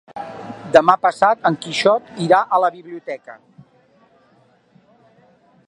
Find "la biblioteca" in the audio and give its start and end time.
2.65-3.37